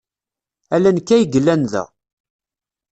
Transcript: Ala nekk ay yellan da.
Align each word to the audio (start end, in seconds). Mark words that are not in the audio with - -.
Ala 0.75 0.89
nekk 0.95 1.09
ay 1.15 1.23
yellan 1.33 1.61
da. 1.71 1.83